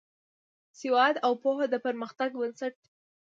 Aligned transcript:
سواد 0.79 1.15
او 1.25 1.33
پوهه 1.43 1.65
د 1.69 1.75
پرمختګ 1.85 2.29
بنسټ 2.39 2.73
دی. 2.81 2.89